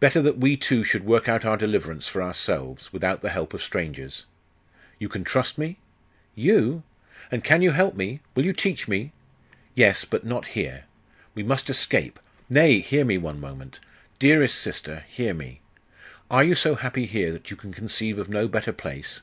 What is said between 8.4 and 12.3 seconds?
you teach me?' 'Yes, but not here.... We must escape